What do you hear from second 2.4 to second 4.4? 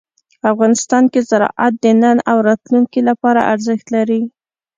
راتلونکي لپاره ارزښت لري.